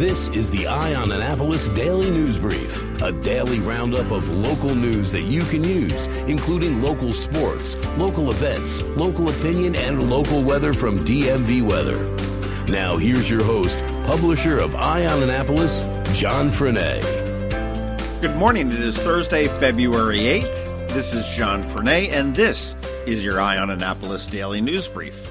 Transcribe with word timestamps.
This 0.00 0.30
is 0.30 0.50
the 0.50 0.66
Eye 0.66 0.94
on 0.94 1.12
Annapolis 1.12 1.68
Daily 1.68 2.10
News 2.10 2.38
Brief, 2.38 3.02
a 3.02 3.12
daily 3.12 3.60
roundup 3.60 4.10
of 4.10 4.26
local 4.30 4.74
news 4.74 5.12
that 5.12 5.24
you 5.24 5.42
can 5.42 5.62
use, 5.62 6.06
including 6.26 6.80
local 6.80 7.12
sports, 7.12 7.76
local 7.98 8.30
events, 8.30 8.80
local 8.96 9.28
opinion, 9.28 9.76
and 9.76 10.08
local 10.08 10.42
weather 10.42 10.72
from 10.72 10.98
DMV 11.00 11.62
Weather. 11.68 11.98
Now, 12.72 12.96
here's 12.96 13.28
your 13.28 13.44
host, 13.44 13.80
publisher 14.06 14.58
of 14.58 14.74
Eye 14.74 15.04
on 15.04 15.22
Annapolis, 15.22 15.82
John 16.18 16.48
Frenaye. 16.48 17.02
Good 18.22 18.36
morning. 18.36 18.68
It 18.68 18.80
is 18.80 18.96
Thursday, 18.96 19.48
February 19.48 20.20
8th. 20.20 20.88
This 20.94 21.12
is 21.12 21.26
John 21.36 21.62
Frenaye, 21.62 22.10
and 22.10 22.34
this 22.34 22.74
is 23.06 23.22
your 23.22 23.38
Eye 23.38 23.58
on 23.58 23.68
Annapolis 23.68 24.24
Daily 24.24 24.62
News 24.62 24.88
Brief. 24.88 25.30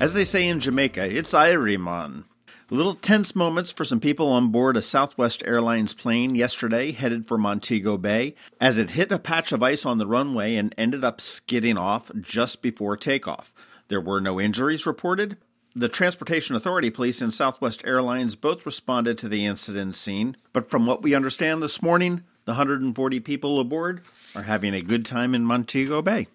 As 0.00 0.12
they 0.12 0.24
say 0.24 0.48
in 0.48 0.58
Jamaica, 0.58 1.04
it's 1.04 1.34
Iriman. 1.34 2.24
Little 2.70 2.94
tense 2.94 3.34
moments 3.34 3.70
for 3.70 3.84
some 3.84 4.00
people 4.00 4.28
on 4.28 4.50
board 4.50 4.76
a 4.76 4.82
Southwest 4.82 5.42
Airlines 5.44 5.92
plane 5.92 6.34
yesterday 6.34 6.92
headed 6.92 7.26
for 7.26 7.36
Montego 7.36 7.98
Bay 7.98 8.34
as 8.60 8.78
it 8.78 8.90
hit 8.90 9.12
a 9.12 9.18
patch 9.18 9.52
of 9.52 9.62
ice 9.62 9.84
on 9.84 9.98
the 9.98 10.06
runway 10.06 10.54
and 10.54 10.74
ended 10.78 11.04
up 11.04 11.20
skidding 11.20 11.76
off 11.76 12.10
just 12.20 12.62
before 12.62 12.96
takeoff. 12.96 13.52
There 13.88 14.00
were 14.00 14.20
no 14.20 14.40
injuries 14.40 14.86
reported. 14.86 15.36
The 15.74 15.88
Transportation 15.88 16.54
Authority 16.54 16.88
Police 16.88 17.20
and 17.20 17.34
Southwest 17.34 17.82
Airlines 17.84 18.36
both 18.36 18.64
responded 18.64 19.18
to 19.18 19.28
the 19.28 19.44
incident 19.44 19.94
scene, 19.94 20.36
but 20.52 20.70
from 20.70 20.86
what 20.86 21.02
we 21.02 21.14
understand 21.14 21.62
this 21.62 21.82
morning, 21.82 22.22
the 22.44 22.52
140 22.52 23.20
people 23.20 23.60
aboard 23.60 24.02
are 24.34 24.42
having 24.42 24.72
a 24.72 24.82
good 24.82 25.04
time 25.04 25.34
in 25.34 25.44
Montego 25.44 26.00
Bay. 26.00 26.28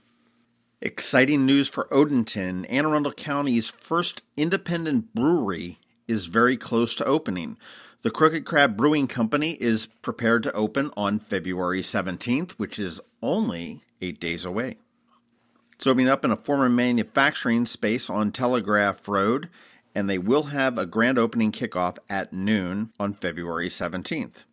Exciting 0.82 1.46
news 1.46 1.68
for 1.68 1.88
Odenton, 1.90 2.66
Anne 2.70 2.86
Arundel 2.86 3.14
County's 3.14 3.72
first 3.72 4.22
independent 4.36 5.16
brewery 5.16 5.80
is 6.08 6.28
very 6.28 6.58
close 6.58 6.96
to 6.96 7.06
opening. 7.06 7.58
The 8.04 8.12
Crooked 8.12 8.46
Crab 8.46 8.78
Brewing 8.78 9.08
Company 9.08 9.58
is 9.60 9.88
prepared 10.02 10.44
to 10.44 10.54
open 10.54 10.92
on 10.96 11.20
February 11.20 11.82
17th, 11.82 12.52
which 12.52 12.80
is 12.80 13.02
only 13.22 13.84
eight 14.02 14.20
days 14.20 14.46
away. 14.46 14.78
It's 15.74 15.86
opening 15.86 16.10
up 16.10 16.24
in 16.24 16.32
a 16.32 16.38
former 16.38 16.70
manufacturing 16.70 17.66
space 17.66 18.10
on 18.10 18.32
Telegraph 18.32 19.08
Road, 19.08 19.50
and 19.94 20.10
they 20.10 20.18
will 20.18 20.44
have 20.44 20.78
a 20.78 20.86
grand 20.86 21.20
opening 21.20 21.52
kickoff 21.52 21.98
at 22.10 22.32
noon 22.32 22.92
on 23.00 23.14
February 23.14 23.70
17th. 23.70 24.46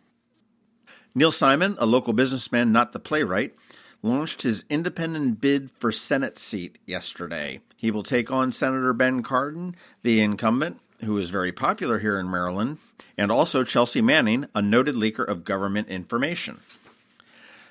Neal 1.14 1.30
Simon, 1.30 1.76
a 1.78 1.86
local 1.86 2.12
businessman, 2.12 2.72
not 2.72 2.92
the 2.92 2.98
playwright, 2.98 3.54
launched 4.02 4.42
his 4.42 4.64
independent 4.68 5.40
bid 5.40 5.70
for 5.78 5.92
Senate 5.92 6.38
seat 6.38 6.78
yesterday. 6.86 7.60
He 7.76 7.90
will 7.90 8.02
take 8.02 8.30
on 8.30 8.52
Senator 8.52 8.92
Ben 8.92 9.22
Cardin, 9.22 9.74
the 10.02 10.20
incumbent, 10.20 10.80
who 11.02 11.18
is 11.18 11.30
very 11.30 11.52
popular 11.52 11.98
here 11.98 12.18
in 12.18 12.30
Maryland, 12.30 12.78
and 13.16 13.30
also 13.30 13.64
Chelsea 13.64 14.02
Manning, 14.02 14.46
a 14.54 14.62
noted 14.62 14.94
leaker 14.94 15.26
of 15.26 15.44
government 15.44 15.88
information. 15.88 16.60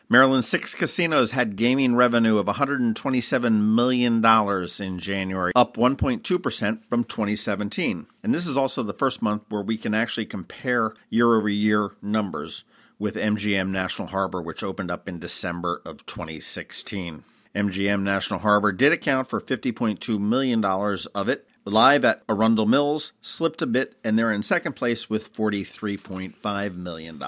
Maryland's 0.10 0.48
six 0.48 0.76
casinos 0.76 1.32
had 1.32 1.56
gaming 1.56 1.96
revenue 1.96 2.38
of 2.38 2.46
$127 2.46 3.74
million 3.74 4.24
in 4.24 5.00
January, 5.00 5.52
up 5.56 5.76
1.2% 5.76 6.86
from 6.88 7.04
2017. 7.06 8.06
And 8.22 8.34
this 8.34 8.46
is 8.46 8.58
also 8.58 8.84
the 8.84 8.94
first 8.94 9.22
month 9.22 9.44
where 9.50 9.64
we 9.64 9.78
can 9.78 9.94
actually 9.94 10.26
compare 10.26 10.94
year 11.10 11.34
over 11.34 11.50
year 11.50 11.94
numbers 12.02 12.64
with 13.00 13.16
MGM 13.16 13.70
National 13.70 14.10
Harbor, 14.10 14.42
which 14.42 14.62
opened 14.62 14.92
up 14.92 15.10
in 15.10 15.20
December 15.20 15.82
of 15.86 16.06
2016. 16.06 17.24
MGM 17.56 18.02
National 18.02 18.40
Harbor 18.40 18.72
did 18.72 18.92
account 18.92 19.30
for 19.30 19.40
$50.2 19.40 20.20
million 20.20 20.64
of 20.64 21.30
it, 21.30 21.48
Live 21.66 22.04
at 22.04 22.24
Arundel 22.28 22.66
Mills 22.66 23.14
slipped 23.22 23.62
a 23.62 23.66
bit, 23.66 23.96
and 24.04 24.20
they're 24.20 24.34
in 24.34 24.44
second 24.44 24.74
place 24.74 25.10
with 25.10 25.34
$43.5 25.34 26.76
million. 26.76 27.24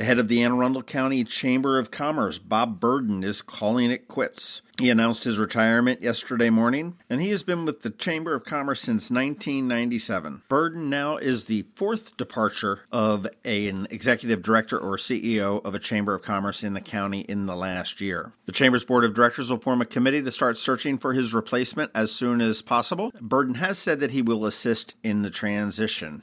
The 0.00 0.06
head 0.06 0.18
of 0.18 0.28
the 0.28 0.42
Anne 0.42 0.52
Arundel 0.52 0.82
County 0.82 1.24
Chamber 1.24 1.78
of 1.78 1.90
Commerce, 1.90 2.38
Bob 2.38 2.80
Burdon, 2.80 3.22
is 3.22 3.42
calling 3.42 3.90
it 3.90 4.08
quits. 4.08 4.62
He 4.78 4.88
announced 4.88 5.24
his 5.24 5.36
retirement 5.36 6.00
yesterday 6.00 6.48
morning, 6.48 6.96
and 7.10 7.20
he 7.20 7.28
has 7.32 7.42
been 7.42 7.66
with 7.66 7.82
the 7.82 7.90
Chamber 7.90 8.34
of 8.34 8.42
Commerce 8.42 8.80
since 8.80 9.10
1997. 9.10 10.40
Burdon 10.48 10.88
now 10.88 11.18
is 11.18 11.44
the 11.44 11.66
fourth 11.74 12.16
departure 12.16 12.80
of 12.90 13.26
an 13.44 13.88
executive 13.90 14.42
director 14.42 14.78
or 14.78 14.96
CEO 14.96 15.62
of 15.66 15.74
a 15.74 15.78
Chamber 15.78 16.14
of 16.14 16.22
Commerce 16.22 16.64
in 16.64 16.72
the 16.72 16.80
county 16.80 17.20
in 17.20 17.44
the 17.44 17.54
last 17.54 18.00
year. 18.00 18.32
The 18.46 18.52
Chamber's 18.52 18.84
board 18.84 19.04
of 19.04 19.12
directors 19.12 19.50
will 19.50 19.58
form 19.58 19.82
a 19.82 19.84
committee 19.84 20.22
to 20.22 20.32
start 20.32 20.56
searching 20.56 20.96
for 20.96 21.12
his 21.12 21.34
replacement 21.34 21.90
as 21.94 22.10
soon 22.10 22.40
as 22.40 22.62
possible. 22.62 23.12
Burdon 23.20 23.56
has 23.56 23.76
said 23.76 24.00
that 24.00 24.12
he 24.12 24.22
will 24.22 24.46
assist 24.46 24.94
in 25.04 25.20
the 25.20 25.28
transition. 25.28 26.22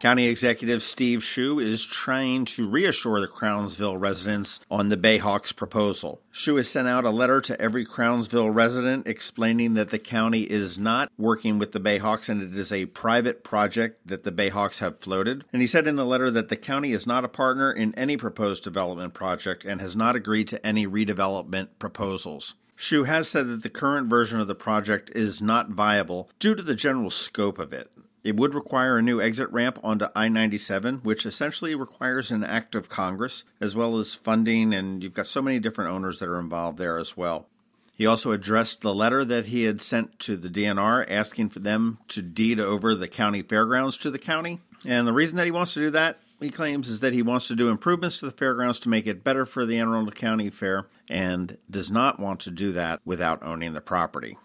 County 0.00 0.28
Executive 0.28 0.82
Steve 0.82 1.18
Schuh 1.18 1.62
is 1.62 1.84
trying 1.84 2.46
to 2.46 2.66
reassure 2.66 3.20
the 3.20 3.26
Crownsville 3.26 3.98
residents 3.98 4.58
on 4.70 4.88
the 4.88 4.96
Bayhawks 4.96 5.54
proposal. 5.54 6.22
Schuh 6.32 6.56
has 6.56 6.70
sent 6.70 6.88
out 6.88 7.04
a 7.04 7.10
letter 7.10 7.42
to 7.42 7.60
every 7.60 7.84
Crownsville 7.84 8.48
resident 8.48 9.06
explaining 9.06 9.74
that 9.74 9.90
the 9.90 9.98
county 9.98 10.44
is 10.44 10.78
not 10.78 11.12
working 11.18 11.58
with 11.58 11.72
the 11.72 11.80
Bayhawks 11.80 12.30
and 12.30 12.40
it 12.40 12.58
is 12.58 12.72
a 12.72 12.86
private 12.86 13.44
project 13.44 14.06
that 14.06 14.24
the 14.24 14.32
Bayhawks 14.32 14.78
have 14.78 15.00
floated. 15.00 15.44
And 15.52 15.60
he 15.60 15.68
said 15.68 15.86
in 15.86 15.96
the 15.96 16.06
letter 16.06 16.30
that 16.30 16.48
the 16.48 16.56
county 16.56 16.92
is 16.92 17.06
not 17.06 17.26
a 17.26 17.28
partner 17.28 17.70
in 17.70 17.94
any 17.94 18.16
proposed 18.16 18.64
development 18.64 19.12
project 19.12 19.66
and 19.66 19.82
has 19.82 19.94
not 19.94 20.16
agreed 20.16 20.48
to 20.48 20.66
any 20.66 20.86
redevelopment 20.86 21.68
proposals. 21.78 22.54
Schuh 22.78 23.04
has 23.04 23.28
said 23.28 23.48
that 23.48 23.62
the 23.62 23.68
current 23.68 24.08
version 24.08 24.40
of 24.40 24.48
the 24.48 24.54
project 24.54 25.10
is 25.14 25.42
not 25.42 25.68
viable 25.68 26.30
due 26.38 26.54
to 26.54 26.62
the 26.62 26.74
general 26.74 27.10
scope 27.10 27.58
of 27.58 27.74
it. 27.74 27.90
It 28.22 28.36
would 28.36 28.54
require 28.54 28.98
a 28.98 29.02
new 29.02 29.20
exit 29.20 29.50
ramp 29.50 29.78
onto 29.82 30.06
I 30.14 30.28
97, 30.28 31.00
which 31.02 31.24
essentially 31.24 31.74
requires 31.74 32.30
an 32.30 32.44
act 32.44 32.74
of 32.74 32.90
Congress, 32.90 33.44
as 33.60 33.74
well 33.74 33.96
as 33.96 34.14
funding, 34.14 34.74
and 34.74 35.02
you've 35.02 35.14
got 35.14 35.26
so 35.26 35.40
many 35.40 35.58
different 35.58 35.90
owners 35.90 36.18
that 36.18 36.28
are 36.28 36.38
involved 36.38 36.78
there 36.78 36.98
as 36.98 37.16
well. 37.16 37.46
He 37.94 38.06
also 38.06 38.32
addressed 38.32 38.80
the 38.80 38.94
letter 38.94 39.24
that 39.26 39.46
he 39.46 39.64
had 39.64 39.82
sent 39.82 40.18
to 40.20 40.36
the 40.36 40.48
DNR 40.48 41.04
asking 41.10 41.50
for 41.50 41.58
them 41.58 41.98
to 42.08 42.22
deed 42.22 42.58
over 42.58 42.94
the 42.94 43.08
county 43.08 43.42
fairgrounds 43.42 43.98
to 43.98 44.10
the 44.10 44.18
county. 44.18 44.60
And 44.86 45.06
the 45.06 45.12
reason 45.12 45.36
that 45.36 45.44
he 45.44 45.50
wants 45.50 45.74
to 45.74 45.80
do 45.80 45.90
that, 45.90 46.18
he 46.40 46.48
claims, 46.48 46.88
is 46.88 47.00
that 47.00 47.12
he 47.12 47.20
wants 47.20 47.48
to 47.48 47.56
do 47.56 47.68
improvements 47.68 48.18
to 48.20 48.26
the 48.26 48.32
fairgrounds 48.32 48.78
to 48.80 48.88
make 48.88 49.06
it 49.06 49.22
better 49.22 49.44
for 49.44 49.66
the 49.66 49.78
Anne 49.78 49.88
Arundel 49.88 50.12
County 50.12 50.48
Fair 50.48 50.86
and 51.08 51.58
does 51.70 51.90
not 51.90 52.18
want 52.18 52.40
to 52.40 52.50
do 52.50 52.72
that 52.72 53.00
without 53.04 53.42
owning 53.42 53.74
the 53.74 53.82
property. 53.82 54.38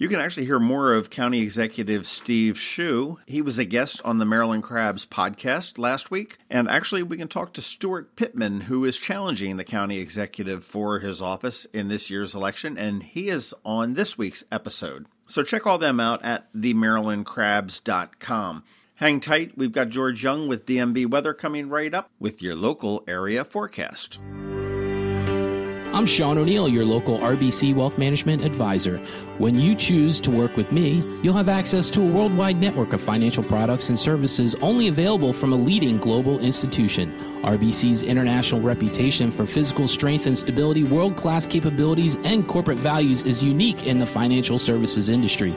You 0.00 0.08
can 0.08 0.18
actually 0.18 0.46
hear 0.46 0.58
more 0.58 0.94
of 0.94 1.10
County 1.10 1.42
Executive 1.42 2.06
Steve 2.06 2.54
Schuh. 2.54 3.18
He 3.26 3.42
was 3.42 3.58
a 3.58 3.66
guest 3.66 4.00
on 4.02 4.16
the 4.16 4.24
Maryland 4.24 4.62
Crabs 4.62 5.04
podcast 5.04 5.76
last 5.76 6.10
week. 6.10 6.38
And 6.48 6.70
actually, 6.70 7.02
we 7.02 7.18
can 7.18 7.28
talk 7.28 7.52
to 7.52 7.60
Steuart 7.60 8.06
Pittman, 8.16 8.62
who 8.62 8.86
is 8.86 8.96
challenging 8.96 9.58
the 9.58 9.64
county 9.64 9.98
executive 9.98 10.64
for 10.64 11.00
his 11.00 11.20
office 11.20 11.66
in 11.74 11.88
this 11.88 12.08
year's 12.08 12.34
election. 12.34 12.78
And 12.78 13.02
he 13.02 13.28
is 13.28 13.52
on 13.62 13.92
this 13.92 14.16
week's 14.16 14.42
episode. 14.50 15.04
So 15.26 15.42
check 15.42 15.66
all 15.66 15.76
them 15.76 16.00
out 16.00 16.24
at 16.24 16.50
themarylandcrabs.com. 16.54 18.64
Hang 18.94 19.20
tight, 19.20 19.58
we've 19.58 19.72
got 19.72 19.90
George 19.90 20.24
Young 20.24 20.48
with 20.48 20.64
DMV 20.64 21.10
Weather 21.10 21.34
coming 21.34 21.68
right 21.68 21.92
up 21.92 22.08
with 22.18 22.40
your 22.40 22.54
local 22.54 23.04
area 23.06 23.44
forecast. 23.44 24.18
I'm 25.92 26.06
Sean 26.06 26.38
O'Neill, 26.38 26.68
your 26.68 26.84
local 26.84 27.18
RBC 27.18 27.74
Wealth 27.74 27.98
Management 27.98 28.44
Advisor. 28.44 28.98
When 29.38 29.58
you 29.58 29.74
choose 29.74 30.20
to 30.20 30.30
work 30.30 30.56
with 30.56 30.70
me, 30.70 31.02
you'll 31.20 31.34
have 31.34 31.48
access 31.48 31.90
to 31.90 32.00
a 32.00 32.06
worldwide 32.06 32.60
network 32.60 32.92
of 32.92 33.00
financial 33.00 33.42
products 33.42 33.88
and 33.88 33.98
services 33.98 34.54
only 34.62 34.86
available 34.86 35.32
from 35.32 35.52
a 35.52 35.56
leading 35.56 35.98
global 35.98 36.38
institution. 36.38 37.12
RBC's 37.42 38.02
international 38.02 38.60
reputation 38.60 39.32
for 39.32 39.44
physical 39.46 39.88
strength 39.88 40.26
and 40.26 40.38
stability, 40.38 40.84
world 40.84 41.16
class 41.16 41.44
capabilities, 41.44 42.16
and 42.22 42.46
corporate 42.46 42.78
values 42.78 43.24
is 43.24 43.42
unique 43.42 43.88
in 43.88 43.98
the 43.98 44.06
financial 44.06 44.60
services 44.60 45.08
industry. 45.08 45.56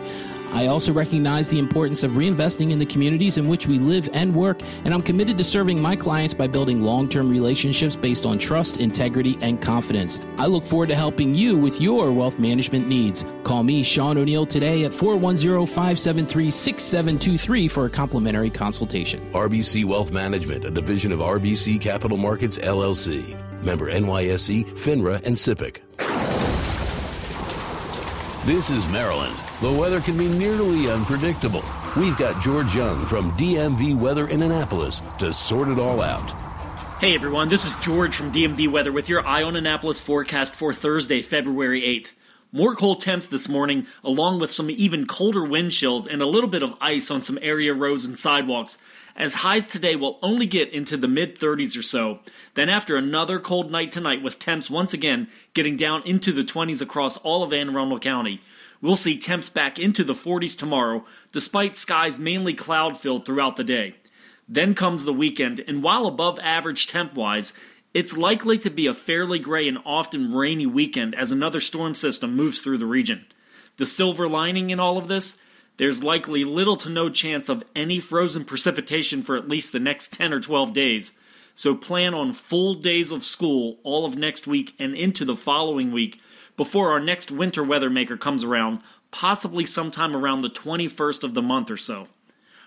I 0.54 0.68
also 0.68 0.94
recognize 0.94 1.50
the 1.50 1.58
importance 1.58 2.04
of 2.04 2.12
reinvesting 2.12 2.72
in 2.72 2.78
the 2.78 2.86
communities 2.86 3.40
in 3.40 3.48
which 3.48 3.68
we 3.68 3.80
live 3.80 4.08
and 4.14 4.36
work, 4.36 4.62
and 4.86 4.94
I'm 4.94 5.02
committed 5.02 5.36
to 5.40 5.44
serving 5.44 5.82
my 5.82 5.96
clients 5.96 6.36
by 6.36 6.46
building 6.46 6.84
long 6.84 7.10
term 7.10 7.30
relationships 7.30 7.96
based 7.96 8.26
on 8.26 8.38
trust, 8.38 8.78
integrity, 8.78 9.36
and 9.42 9.60
confidence. 9.60 10.20
I 10.38 10.46
look 10.46 10.64
forward 10.64 10.90
to 10.90 10.96
helping 10.96 11.34
you 11.34 11.58
with 11.58 11.82
your 11.82 12.12
wealth 12.12 12.38
management 12.38 12.88
needs. 12.88 13.26
Call 13.44 13.64
me, 13.64 13.82
Sean 13.82 14.18
O'Neill, 14.18 14.46
today 14.46 14.86
at 14.86 14.94
410 14.94 15.66
573 15.66 16.52
6723 16.52 17.68
for 17.68 17.86
a 17.86 17.90
complimentary 17.90 18.52
consultation. 18.52 19.20
RBC 19.32 19.86
Wealth 19.86 20.12
Management, 20.12 20.66
a 20.66 20.72
division 20.72 21.12
of 21.12 21.20
RBC 21.20 21.82
Capital 21.82 22.18
Markets, 22.18 22.60
LLC. 22.60 23.36
Member 23.64 23.90
NYSE, 23.90 24.66
FINRA, 24.78 25.26
and 25.26 25.36
SIPC. 25.36 25.80
This 28.45 28.72
is 28.72 28.90
Maryland. 28.90 29.38
The 29.62 29.72
weather 29.72 30.01
can 30.01 30.18
be 30.18 30.28
nearly 30.28 30.92
unpredictable. 30.92 31.63
We've 31.95 32.18
got 32.18 32.42
George 32.42 32.75
Young 32.75 33.00
from 33.00 33.31
DMV 33.38 33.98
Weather 33.98 34.28
in 34.28 34.42
Annapolis 34.42 35.00
to 35.19 35.31
sort 35.31 35.69
it 35.69 35.80
all 35.80 36.01
out. 36.01 36.30
Hey 37.00 37.16
everyone, 37.16 37.48
this 37.48 37.66
is 37.66 37.80
George 37.80 38.13
from 38.13 38.31
DMV 38.31 38.69
Weather 38.69 38.92
with 38.92 39.07
your 39.07 39.25
Eye 39.25 39.44
on 39.44 39.56
Annapolis 39.56 40.01
forecast 40.01 40.56
for 40.56 40.74
Thursday, 40.74 41.22
February 41.22 41.84
8th. 41.84 42.07
More 42.51 42.75
cold 42.75 43.00
temps 43.00 43.28
this 43.28 43.48
morning, 43.48 43.88
along 44.04 44.42
with 44.42 44.51
some 44.51 44.69
even 44.69 45.07
colder 45.07 45.46
wind 45.46 45.72
chills 45.72 46.06
and 46.06 46.22
a 46.22 46.28
little 46.28 46.50
bit 46.50 46.63
of 46.63 46.74
ice 46.81 47.10
on 47.10 47.22
some 47.22 47.39
area 47.42 47.74
roads 47.74 48.04
and 48.04 48.19
sidewalks, 48.19 48.78
as 49.15 49.36
highs 49.36 49.68
today 49.68 49.95
will 49.95 50.19
only 50.21 50.45
get 50.45 50.74
into 50.74 50.98
the 50.98 51.07
mid 51.07 51.39
30s 51.39 51.77
or 51.77 51.81
so. 51.81 52.19
Then, 52.56 52.69
after 52.69 52.95
another 52.95 53.39
cold 53.39 53.71
night 53.71 53.92
tonight, 53.92 54.24
with 54.24 54.39
temps 54.39 54.69
once 54.69 54.94
again 54.94 55.27
getting 55.54 55.77
down 55.77 56.04
into 56.06 56.31
the 56.31 56.44
20s 56.44 56.81
across 56.81 57.18
all 57.18 57.44
of 57.44 57.54
Anne 57.54 57.69
Arundel 57.69 58.00
County, 58.00 58.42
we'll 58.81 58.95
see 58.95 59.18
temps 59.18 59.50
back 59.50 59.77
into 59.77 60.04
the 60.04 60.13
40s 60.13 60.57
tomorrow, 60.57 61.06
despite 61.31 61.77
skies 61.77 62.18
mainly 62.18 62.54
cloud 62.54 62.98
filled 62.98 63.25
throughout 63.25 63.56
the 63.56 63.63
day. 63.63 63.95
Then 64.48 64.75
comes 64.75 65.06
the 65.06 65.13
weekend, 65.13 65.63
and 65.68 65.83
while 65.83 66.06
above 66.06 66.38
average 66.39 66.88
temp 66.88 67.13
wise, 67.13 67.54
it's 67.94 68.18
likely 68.18 68.57
to 68.57 68.69
be 68.69 68.88
a 68.88 68.94
fairly 68.94 69.39
gray 69.39 69.68
and 69.68 69.77
often 69.86 70.33
rainy 70.33 70.65
weekend 70.65 71.13
as 71.15 71.31
another 71.31 71.62
storm 71.62 71.94
system 71.94 72.36
moves 72.36 72.60
through 72.60 72.80
the 72.80 72.88
region. 72.88 73.25
The 73.77 73.86
silver 73.86 74.27
lining 74.27 74.71
in 74.71 74.80
all 74.80 74.98
of 74.98 75.07
this? 75.07 75.38
There's 75.78 76.04
likely 76.04 76.44
little 76.44 76.78
to 76.78 76.90
no 76.90 77.10
chance 77.10 77.50
of 77.50 77.64
any 77.75 78.00
frozen 78.00 78.46
precipitation 78.46 79.24
for 79.24 79.36
at 79.36 79.48
least 79.48 79.72
the 79.72 79.80
next 79.80 80.14
10 80.14 80.31
or 80.31 80.40
12 80.40 80.74
days, 80.74 81.14
so 81.56 81.75
plan 81.75 82.14
on 82.14 82.34
full 82.34 82.75
days 82.75 83.12
of 83.12 83.24
school 83.24 83.78
all 83.84 84.06
of 84.06 84.16
next 84.16 84.46
week 84.48 84.75
and 84.80 84.96
into 84.96 85.25
the 85.25 85.36
following 85.36 85.92
week 85.92 86.20
before 86.58 86.92
our 86.92 87.00
next 87.00 87.31
winter 87.31 87.64
weather 87.64 87.90
maker 87.90 88.18
comes 88.18 88.44
around, 88.44 88.81
possibly 89.12 89.66
sometime 89.66 90.16
around 90.16 90.42
the 90.42 90.50
21st 90.50 91.24
of 91.24 91.34
the 91.34 91.42
month 91.42 91.72
or 91.72 91.78
so. 91.78 92.08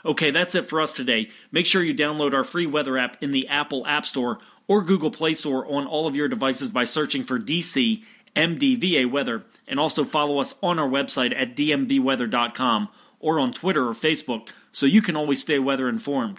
Okay, 0.05 0.31
that's 0.31 0.55
it 0.55 0.69
for 0.69 0.81
us 0.81 0.93
today. 0.93 1.31
Make 1.51 1.67
sure 1.67 1.83
you 1.83 1.95
download 1.95 2.33
our 2.33 2.45
free 2.45 2.67
weather 2.67 2.97
app 2.97 3.23
in 3.23 3.33
the 3.33 3.49
Apple 3.49 3.87
App 3.87 4.07
Store 4.07 4.39
or 4.69 4.83
Google 4.83 5.11
Play 5.11 5.35
Store 5.35 5.67
on 5.67 5.87
all 5.87 6.07
of 6.07 6.17
your 6.17 6.29
devices 6.29 6.71
by 6.71 6.85
searching 6.85 7.25
for 7.25 7.39
DC 7.39 8.03
MDVA 8.37 9.11
Weather, 9.11 9.45
and 9.67 9.81
also 9.81 10.05
follow 10.05 10.39
us 10.39 10.55
on 10.63 10.79
our 10.79 10.89
website 10.89 11.35
at 11.35 11.57
dmvweather.com 11.57 12.89
or 13.19 13.41
on 13.41 13.53
Twitter 13.53 13.89
or 13.89 13.95
Facebook 13.95 14.49
so 14.71 14.87
you 14.87 15.03
can 15.03 15.17
always 15.17 15.41
stay 15.41 15.59
weather 15.59 15.89
informed. 15.89 16.39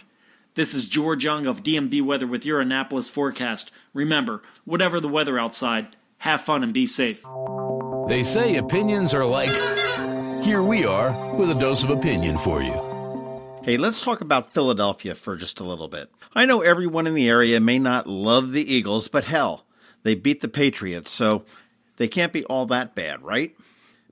This 0.55 0.73
is 0.73 0.87
George 0.87 1.25
Young 1.25 1.45
of 1.45 1.63
DMV 1.63 2.03
Weather 2.03 2.27
with 2.27 2.45
your 2.45 2.59
Annapolis 2.59 3.09
forecast. 3.09 3.71
Remember, 3.93 4.41
whatever 4.65 4.99
the 4.99 5.07
weather 5.07 5.37
outside, 5.37 5.95
have 6.19 6.41
fun 6.41 6.63
and 6.63 6.73
be 6.73 6.85
safe. 6.85 7.21
They 8.07 8.23
say 8.23 8.55
opinions 8.55 9.13
are 9.13 9.25
like. 9.25 9.51
Here 10.43 10.63
we 10.63 10.85
are 10.85 11.35
with 11.35 11.49
a 11.49 11.55
dose 11.55 11.83
of 11.83 11.89
opinion 11.89 12.37
for 12.37 12.61
you. 12.63 12.73
Hey, 13.63 13.75
let's 13.75 14.01
talk 14.01 14.21
about 14.21 14.53
Philadelphia 14.53 15.13
for 15.13 15.35
just 15.35 15.59
a 15.59 15.63
little 15.63 15.89
bit. 15.89 16.09
I 16.33 16.45
know 16.45 16.61
everyone 16.61 17.05
in 17.05 17.15
the 17.15 17.27
area 17.27 17.59
may 17.59 17.79
not 17.79 18.07
love 18.07 18.51
the 18.51 18.73
Eagles, 18.73 19.09
but 19.09 19.25
hell, 19.25 19.65
they 20.03 20.15
beat 20.15 20.39
the 20.39 20.47
Patriots, 20.47 21.11
so 21.11 21.43
they 21.97 22.07
can't 22.07 22.33
be 22.33 22.45
all 22.45 22.65
that 22.67 22.95
bad, 22.95 23.21
right? 23.21 23.55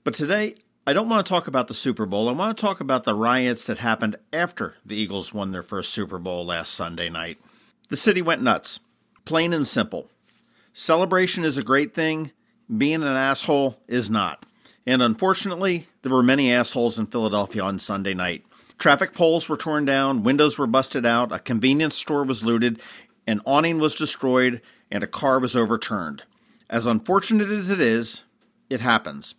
But 0.03 0.13
today, 0.13 0.55
I 0.85 0.93
don't 0.93 1.09
want 1.09 1.25
to 1.25 1.29
talk 1.29 1.47
about 1.47 1.67
the 1.67 1.73
Super 1.73 2.05
Bowl. 2.05 2.29
I 2.29 2.33
want 2.33 2.55
to 2.55 2.61
talk 2.61 2.79
about 2.79 3.05
the 3.05 3.15
riots 3.15 3.65
that 3.65 3.79
happened 3.79 4.17
after 4.31 4.75
the 4.85 4.95
Eagles 4.95 5.33
won 5.33 5.51
their 5.51 5.63
first 5.63 5.91
Super 5.91 6.19
Bowl 6.19 6.45
last 6.45 6.73
Sunday 6.73 7.09
night. 7.09 7.39
The 7.89 7.97
city 7.97 8.21
went 8.21 8.43
nuts, 8.43 8.79
plain 9.25 9.53
and 9.53 9.67
simple. 9.67 10.09
Celebration 10.73 11.43
is 11.43 11.57
a 11.57 11.63
great 11.63 11.95
thing, 11.95 12.31
being 12.75 13.01
an 13.01 13.03
asshole 13.03 13.79
is 13.87 14.09
not. 14.09 14.45
And 14.85 15.01
unfortunately, 15.01 15.87
there 16.03 16.11
were 16.11 16.21
many 16.21 16.53
assholes 16.53 16.99
in 16.99 17.07
Philadelphia 17.07 17.63
on 17.63 17.79
Sunday 17.79 18.13
night. 18.13 18.45
Traffic 18.77 19.13
poles 19.13 19.49
were 19.49 19.57
torn 19.57 19.85
down, 19.85 20.23
windows 20.23 20.57
were 20.57 20.67
busted 20.67 21.05
out, 21.05 21.31
a 21.31 21.39
convenience 21.39 21.95
store 21.95 22.23
was 22.23 22.43
looted, 22.43 22.79
an 23.25 23.41
awning 23.45 23.79
was 23.79 23.95
destroyed, 23.95 24.61
and 24.91 25.03
a 25.03 25.07
car 25.07 25.39
was 25.39 25.55
overturned. 25.55 26.23
As 26.69 26.87
unfortunate 26.87 27.49
as 27.49 27.69
it 27.69 27.79
is, 27.79 28.23
it 28.69 28.81
happens. 28.81 29.35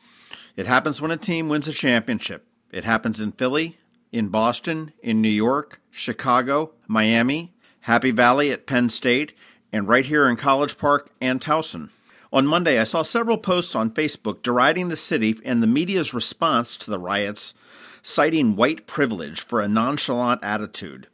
It 0.55 0.67
happens 0.67 1.00
when 1.02 1.11
a 1.11 1.17
team 1.17 1.49
wins 1.49 1.67
a 1.67 1.73
championship. 1.73 2.46
It 2.70 2.84
happens 2.84 3.20
in 3.20 3.32
Philly, 3.32 3.78
in 4.12 4.28
Boston, 4.28 4.93
in 5.02 5.20
New 5.20 5.28
York, 5.28 5.81
Chicago, 5.90 6.73
Miami, 6.87 7.52
Happy 7.81 8.11
Valley 8.11 8.52
at 8.52 8.67
Penn 8.67 8.88
State, 8.88 9.32
and 9.73 9.88
right 9.88 10.06
here 10.06 10.28
in 10.28 10.37
College 10.37 10.78
Park 10.78 11.11
and 11.20 11.40
Towson. 11.40 11.90
On 12.32 12.46
Monday, 12.46 12.78
I 12.78 12.84
saw 12.84 13.02
several 13.02 13.38
posts 13.38 13.75
on 13.75 13.90
Facebook 13.90 14.43
deriding 14.43 14.88
the 14.88 14.96
city 14.96 15.38
and 15.44 15.62
the 15.62 15.67
media's 15.67 16.14
response 16.14 16.76
to 16.76 16.90
the 16.90 16.99
riots 16.99 17.55
citing 18.02 18.55
white 18.55 18.87
privilege 18.87 19.40
for 19.40 19.61
a 19.61 19.69
nonchalant 19.69 20.43
attitude. 20.44 21.08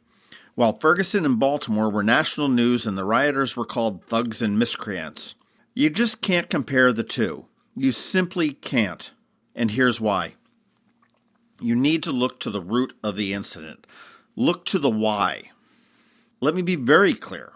While 0.53 0.77
Ferguson 0.77 1.25
and 1.25 1.39
Baltimore 1.39 1.89
were 1.89 2.03
national 2.03 2.49
news 2.49 2.85
and 2.85 2.95
the 2.95 3.03
rioters 3.03 3.57
were 3.57 3.65
called 3.65 4.05
thugs 4.05 4.43
and 4.43 4.59
miscreants. 4.59 5.33
You 5.73 5.89
just 5.89 6.21
can't 6.21 6.49
compare 6.49 6.93
the 6.93 7.03
two. 7.03 7.47
You 7.75 7.91
simply 7.91 8.53
can't. 8.53 9.11
And 9.55 9.71
here's 9.71 9.99
why. 9.99 10.35
You 11.59 11.75
need 11.75 12.03
to 12.03 12.11
look 12.11 12.39
to 12.41 12.51
the 12.51 12.61
root 12.61 12.93
of 13.03 13.15
the 13.15 13.33
incident. 13.33 13.87
Look 14.35 14.65
to 14.65 14.79
the 14.79 14.89
why. 14.89 15.51
Let 16.41 16.53
me 16.53 16.61
be 16.61 16.75
very 16.75 17.15
clear. 17.15 17.53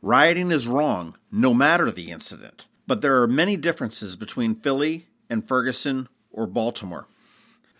Rioting 0.00 0.52
is 0.52 0.68
wrong, 0.68 1.16
no 1.32 1.52
matter 1.54 1.90
the 1.90 2.12
incident. 2.12 2.68
But 2.86 3.00
there 3.00 3.20
are 3.20 3.26
many 3.26 3.56
differences 3.56 4.14
between 4.14 4.54
Philly 4.54 5.06
and 5.28 5.48
Ferguson 5.48 6.08
or 6.30 6.46
Baltimore. 6.46 7.08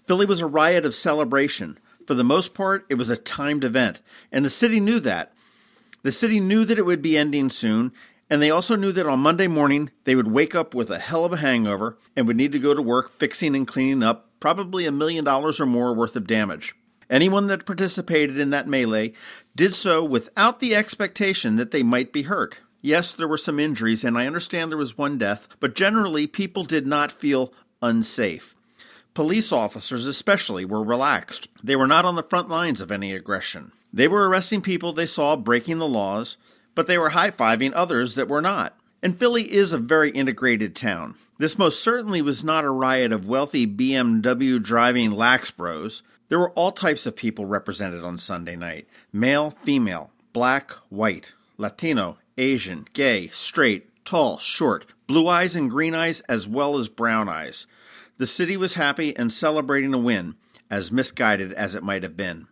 Philly 0.07 0.27
was 0.27 0.41
a 0.41 0.47
riot 0.47 0.85
of 0.85 0.95
celebration. 0.95 1.79
For 2.07 2.15
the 2.15 2.25
most 2.25 2.55
part, 2.55 2.87
it 2.89 2.95
was 2.95 3.11
a 3.11 3.17
timed 3.17 3.65
event, 3.65 4.01
and 4.33 4.45
the 4.45 4.51
city 4.51 4.81
knew 4.81 4.99
that. 5.01 5.33
The 6.03 6.13
city 6.13 6.41
knew 6.41 6.65
that 6.65 6.79
it 6.79 6.87
would 6.87 7.03
be 7.03 7.17
ending 7.19 7.51
soon, 7.51 7.93
and 8.29 8.43
they 8.43 8.51
also 8.51 8.77
knew 8.77 8.93
that 8.93 9.07
on 9.07 9.21
Monday 9.21 9.47
morning 9.47 9.91
they 10.05 10.15
would 10.15 10.31
wake 10.31 10.55
up 10.55 10.75
with 10.75 10.91
a 10.91 10.99
hell 10.99 11.25
of 11.25 11.33
a 11.33 11.39
hangover 11.39 11.99
and 12.15 12.27
would 12.27 12.37
need 12.37 12.53
to 12.53 12.59
go 12.59 12.75
to 12.75 12.83
work 12.83 13.19
fixing 13.19 13.55
and 13.55 13.67
cleaning 13.67 14.03
up 14.03 14.31
probably 14.41 14.87
a 14.87 14.93
million 14.93 15.25
dollars 15.25 15.61
or 15.61 15.67
more 15.67 15.95
worth 15.95 16.17
of 16.17 16.27
damage. 16.27 16.75
Anyone 17.09 17.47
that 17.47 17.67
participated 17.67 18.39
in 18.39 18.51
that 18.51 18.69
melee 18.69 19.13
did 19.55 19.75
so 19.75 20.03
without 20.03 20.61
the 20.61 20.75
expectation 20.75 21.57
that 21.57 21.71
they 21.71 21.83
might 21.83 22.13
be 22.13 22.23
hurt. 22.23 22.59
Yes, 22.83 23.15
there 23.15 23.29
were 23.29 23.39
some 23.39 23.59
injuries, 23.59 24.05
and 24.05 24.19
I 24.19 24.27
understand 24.27 24.71
there 24.71 24.79
was 24.79 24.99
one 24.99 25.19
death, 25.19 25.49
but 25.61 25.75
generally 25.75 26.27
people 26.27 26.65
did 26.65 26.87
not 26.87 27.13
feel 27.13 27.53
unsafe. 27.81 28.55
Police 29.15 29.51
officers, 29.51 30.07
especially, 30.07 30.65
were 30.65 30.83
relaxed. 30.83 31.49
They 31.63 31.75
were 31.75 31.87
not 31.87 32.05
on 32.05 32.17
the 32.17 32.23
front 32.23 32.49
lines 32.49 32.81
of 32.81 32.91
any 32.91 33.15
aggression. 33.15 33.73
They 33.93 34.09
were 34.09 34.29
arresting 34.29 34.61
people 34.61 34.93
they 34.93 35.07
saw 35.07 35.37
breaking 35.37 35.79
the 35.79 35.89
laws, 35.89 36.37
but 36.77 36.87
they 36.87 36.97
were 36.97 37.09
high 37.09 37.33
fiving 37.33 37.73
others 37.75 38.15
that 38.15 38.29
were 38.29 38.43
not. 38.43 38.79
And 39.03 39.19
Philly 39.19 39.53
is 39.53 39.73
a 39.73 39.79
very 39.79 40.11
integrated 40.11 40.77
town. 40.77 41.17
This 41.39 41.59
most 41.59 41.83
certainly 41.83 42.23
was 42.23 42.45
not 42.45 42.65
a 42.65 42.71
riot 42.71 43.13
of 43.13 43.27
wealthy 43.27 43.67
BMW 43.67 44.63
driving 44.63 45.11
lax 45.11 45.51
bros. 45.51 46.03
There 46.29 46.39
were 46.39 46.51
all 46.51 46.73
types 46.73 47.07
of 47.07 47.17
people 47.17 47.47
represented 47.47 48.05
on 48.05 48.19
Sunday 48.19 48.57
night 48.57 48.87
male, 49.13 49.55
female, 49.65 50.11
black, 50.33 50.71
white, 50.89 51.33
Latino, 51.59 52.19
Asian, 52.39 52.87
gay, 52.93 53.29
straight, 53.29 54.05
tall, 54.05 54.39
short, 54.39 54.87
blue 55.07 55.29
eyes 55.29 55.57
and 55.57 55.71
green 55.71 55.95
eyes, 55.95 56.21
as 56.23 56.47
well 56.47 56.79
as 56.79 56.89
brown 56.89 57.29
eyes. 57.29 57.67
The 58.19 58.27
city 58.27 58.57
was 58.57 58.75
happy 58.75 59.17
and 59.17 59.33
celebrating 59.33 59.93
a 59.95 59.99
win, 59.99 60.37
as 60.71 60.93
misguided 60.93 61.53
as 61.53 61.75
it 61.75 61.83
might 61.83 62.03
have 62.03 62.17
been. 62.17 62.49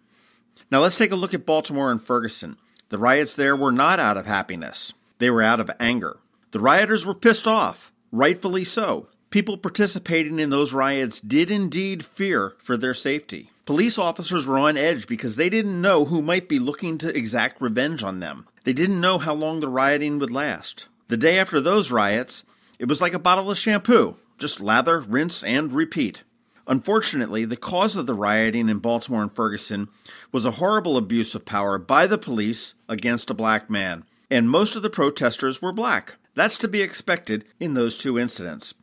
Now 0.71 0.81
let's 0.81 0.97
take 0.97 1.13
a 1.13 1.17
look 1.17 1.35
at 1.35 1.47
Baltimore 1.47 1.91
and 1.91 2.03
Ferguson. 2.03 2.57
The 2.95 2.99
riots 2.99 3.35
there 3.35 3.57
were 3.57 3.73
not 3.73 3.99
out 3.99 4.17
of 4.17 4.27
happiness, 4.27 4.93
they 5.19 5.29
were 5.29 5.43
out 5.43 5.59
of 5.59 5.69
anger. 5.81 6.19
The 6.53 6.61
rioters 6.61 7.05
were 7.05 7.13
pissed 7.13 7.45
off, 7.45 7.93
rightfully 8.13 8.65
so. 8.65 9.09
People 9.31 9.59
participating 9.59 10.39
in 10.39 10.51
those 10.51 10.73
riots 10.73 11.19
did 11.19 11.51
indeed 11.51 12.05
fear 12.05 12.55
for 12.63 12.77
their 12.77 12.95
safety. 12.95 13.51
Police 13.65 13.99
officers 13.99 14.47
were 14.47 14.61
on 14.61 14.77
edge 14.77 15.09
because 15.09 15.35
they 15.35 15.51
didn't 15.51 15.83
know 15.83 16.05
who 16.05 16.23
might 16.23 16.49
be 16.49 16.61
looking 16.61 16.97
to 16.99 17.19
exact 17.19 17.61
revenge 17.61 18.05
on 18.05 18.21
them. 18.21 18.47
They 18.63 18.73
didn't 18.73 19.01
know 19.01 19.19
how 19.19 19.35
long 19.35 19.59
the 19.59 19.67
rioting 19.67 20.21
would 20.21 20.31
last. 20.31 20.87
The 21.09 21.17
day 21.17 21.37
after 21.37 21.61
those 21.61 21.91
riots, 21.91 22.45
it 22.79 22.87
was 22.87 23.01
like 23.01 23.13
a 23.13 23.19
bottle 23.19 23.51
of 23.51 23.59
shampoo. 23.59 24.19
Just 24.39 24.61
lather, 24.61 25.01
rinse, 25.01 25.43
and 25.43 25.73
repeat. 25.73 26.23
Unfortunately, 26.67 27.45
the 27.45 27.57
cause 27.57 27.97
of 27.97 28.07
the 28.07 28.15
rioting 28.15 28.69
in 28.69 28.79
Baltimore 28.79 29.23
and 29.23 29.35
Ferguson 29.35 29.89
was 30.33 30.47
a 30.47 30.53
horrible 30.53 30.97
abuse 30.97 31.35
of 31.35 31.45
power 31.45 31.79
by 31.79 32.07
the 32.07 32.19
police 32.19 32.75
against 32.89 33.31
a 33.31 33.35
black 33.35 33.69
man, 33.69 34.05
and 34.31 34.49
most 34.49 34.75
of 34.75 34.83
the 34.83 34.91
protesters 34.91 35.61
were 35.61 35.73
black. 35.73 36.17
That's 36.35 36.57
to 36.59 36.69
be 36.69 36.81
expected 36.81 37.45
in 37.61 37.75
those 37.75 37.99
two 37.99 38.19
incidents. 38.19 38.75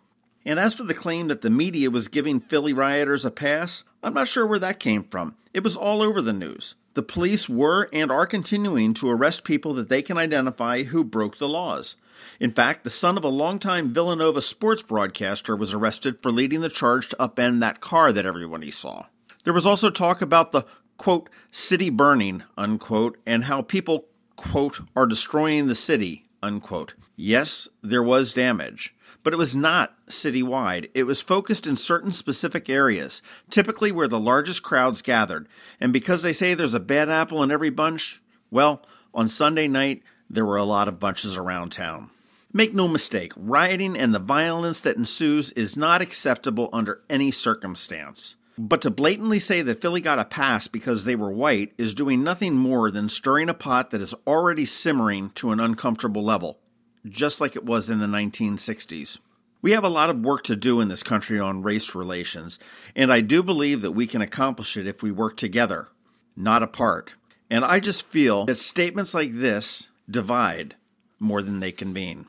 And 0.45 0.59
as 0.59 0.73
for 0.73 0.83
the 0.83 0.93
claim 0.93 1.27
that 1.27 1.41
the 1.41 1.49
media 1.49 1.91
was 1.91 2.07
giving 2.07 2.39
Philly 2.39 2.73
rioters 2.73 3.25
a 3.25 3.31
pass, 3.31 3.83
I'm 4.01 4.13
not 4.13 4.27
sure 4.27 4.47
where 4.47 4.59
that 4.59 4.79
came 4.79 5.03
from. 5.03 5.35
It 5.53 5.63
was 5.63 5.75
all 5.75 6.01
over 6.01 6.21
the 6.21 6.33
news. 6.33 6.75
The 6.93 7.03
police 7.03 7.47
were 7.47 7.89
and 7.93 8.11
are 8.11 8.25
continuing 8.25 8.93
to 8.95 9.09
arrest 9.09 9.43
people 9.43 9.73
that 9.75 9.87
they 9.87 10.01
can 10.01 10.17
identify 10.17 10.83
who 10.83 11.03
broke 11.03 11.37
the 11.37 11.47
laws. 11.47 11.95
In 12.39 12.51
fact, 12.51 12.83
the 12.83 12.89
son 12.89 13.17
of 13.17 13.23
a 13.23 13.29
longtime 13.29 13.93
Villanova 13.93 14.41
sports 14.41 14.83
broadcaster 14.83 15.55
was 15.55 15.73
arrested 15.73 16.17
for 16.21 16.31
leading 16.31 16.61
the 16.61 16.69
charge 16.69 17.09
to 17.09 17.15
upend 17.17 17.59
that 17.61 17.81
car 17.81 18.11
that 18.11 18.25
everybody 18.25 18.71
saw. 18.71 19.05
There 19.43 19.53
was 19.53 19.65
also 19.65 19.89
talk 19.89 20.21
about 20.21 20.51
the 20.51 20.65
quote 20.97 21.29
city 21.51 21.89
burning 21.89 22.43
unquote 22.57 23.17
and 23.25 23.45
how 23.45 23.61
people 23.61 24.05
quote 24.35 24.81
are 24.95 25.05
destroying 25.05 25.67
the 25.67 25.75
city 25.75 26.25
unquote. 26.43 26.93
Yes, 27.15 27.67
there 27.81 28.03
was 28.03 28.33
damage, 28.33 28.93
but 29.23 29.33
it 29.33 29.37
was 29.37 29.55
not 29.55 29.95
citywide. 30.07 30.89
It 30.93 31.03
was 31.03 31.21
focused 31.21 31.67
in 31.67 31.75
certain 31.75 32.11
specific 32.11 32.69
areas, 32.69 33.21
typically 33.49 33.91
where 33.91 34.07
the 34.07 34.19
largest 34.19 34.63
crowds 34.63 35.01
gathered. 35.01 35.47
And 35.79 35.93
because 35.93 36.21
they 36.21 36.33
say 36.33 36.53
there's 36.53 36.73
a 36.73 36.79
bad 36.79 37.09
apple 37.09 37.43
in 37.43 37.51
every 37.51 37.69
bunch, 37.69 38.21
well, 38.49 38.83
on 39.13 39.27
Sunday 39.27 39.67
night 39.67 40.03
there 40.29 40.45
were 40.45 40.57
a 40.57 40.63
lot 40.63 40.87
of 40.87 40.99
bunches 40.99 41.35
around 41.35 41.71
town. 41.71 42.09
Make 42.53 42.73
no 42.73 42.87
mistake, 42.87 43.31
rioting 43.35 43.97
and 43.97 44.13
the 44.13 44.19
violence 44.19 44.81
that 44.81 44.97
ensues 44.97 45.51
is 45.53 45.77
not 45.77 46.01
acceptable 46.01 46.69
under 46.73 47.01
any 47.09 47.31
circumstance. 47.31 48.35
But 48.57 48.81
to 48.81 48.91
blatantly 48.91 49.39
say 49.39 49.61
that 49.61 49.81
Philly 49.81 50.01
got 50.01 50.19
a 50.19 50.25
pass 50.25 50.67
because 50.67 51.05
they 51.05 51.15
were 51.15 51.31
white 51.31 51.73
is 51.77 51.93
doing 51.93 52.23
nothing 52.23 52.55
more 52.55 52.91
than 52.91 53.07
stirring 53.07 53.49
a 53.49 53.53
pot 53.53 53.91
that 53.91 54.01
is 54.01 54.13
already 54.27 54.65
simmering 54.65 55.31
to 55.35 55.51
an 55.51 55.59
uncomfortable 55.59 56.23
level, 56.23 56.59
just 57.07 57.41
like 57.41 57.55
it 57.55 57.65
was 57.65 57.89
in 57.89 57.99
the 57.99 58.05
1960s. 58.05 59.19
We 59.61 59.71
have 59.71 59.83
a 59.83 59.89
lot 59.89 60.09
of 60.09 60.21
work 60.21 60.43
to 60.45 60.55
do 60.55 60.81
in 60.81 60.87
this 60.87 61.03
country 61.03 61.39
on 61.39 61.61
race 61.61 61.93
relations, 61.93 62.57
and 62.95 63.13
I 63.13 63.21
do 63.21 63.43
believe 63.43 63.81
that 63.81 63.91
we 63.91 64.07
can 64.07 64.21
accomplish 64.21 64.75
it 64.75 64.87
if 64.87 65.03
we 65.03 65.11
work 65.11 65.37
together, 65.37 65.89
not 66.35 66.63
apart. 66.63 67.11
And 67.49 67.63
I 67.63 67.79
just 67.79 68.05
feel 68.05 68.45
that 68.45 68.57
statements 68.57 69.13
like 69.13 69.35
this 69.35 69.87
divide 70.09 70.75
more 71.19 71.41
than 71.41 71.59
they 71.59 71.71
convene. 71.71 72.25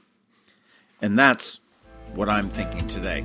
And 1.00 1.18
that's 1.18 1.58
what 2.14 2.28
I'm 2.28 2.50
thinking 2.50 2.86
today. 2.86 3.24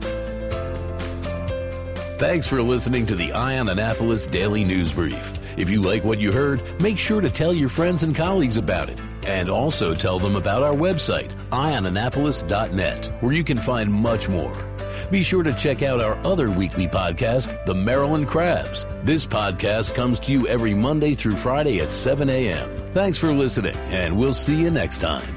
Thanks 2.17 2.47
for 2.47 2.61
listening 2.61 3.05
to 3.07 3.15
the 3.15 3.33
Eye 3.33 3.59
on 3.59 3.69
Annapolis 3.69 4.25
Daily 4.25 4.63
News 4.63 4.93
Brief. 4.93 5.33
If 5.57 5.69
you 5.69 5.81
like 5.81 6.03
what 6.03 6.19
you 6.19 6.31
heard, 6.31 6.61
make 6.81 6.97
sure 6.97 7.21
to 7.21 7.29
tell 7.29 7.53
your 7.53 7.69
friends 7.69 8.03
and 8.03 8.15
colleagues 8.15 8.57
about 8.57 8.89
it. 8.89 8.99
And 9.27 9.49
also 9.49 9.93
tell 9.93 10.19
them 10.19 10.35
about 10.35 10.63
our 10.63 10.73
website, 10.73 11.33
eyeonannapolis.net, 11.49 13.05
where 13.21 13.33
you 13.33 13.43
can 13.43 13.57
find 13.57 13.91
much 13.91 14.29
more. 14.29 14.55
Be 15.11 15.23
sure 15.23 15.43
to 15.43 15.53
check 15.53 15.83
out 15.83 16.01
our 16.01 16.15
other 16.25 16.49
weekly 16.49 16.87
podcast, 16.87 17.65
The 17.65 17.75
Maryland 17.75 18.27
Crabs. 18.27 18.85
This 19.03 19.25
podcast 19.25 19.93
comes 19.93 20.19
to 20.21 20.31
you 20.31 20.47
every 20.47 20.73
Monday 20.73 21.13
through 21.13 21.35
Friday 21.35 21.79
at 21.79 21.91
7 21.91 22.29
a.m. 22.29 22.69
Thanks 22.87 23.17
for 23.17 23.31
listening, 23.31 23.75
and 23.89 24.17
we'll 24.17 24.33
see 24.33 24.59
you 24.59 24.71
next 24.71 24.99
time. 24.99 25.36